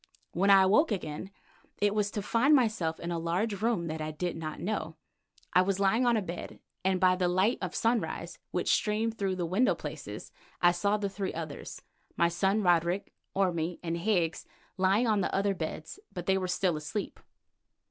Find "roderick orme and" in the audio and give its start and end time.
12.63-13.95